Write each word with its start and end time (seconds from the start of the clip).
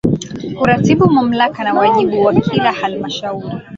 Kuratibu 0.57 1.09
Mamlaka 1.09 1.63
na 1.63 1.73
wajibu 1.73 2.23
wa 2.23 2.33
kila 2.33 2.71
Halmashauri 2.71 3.49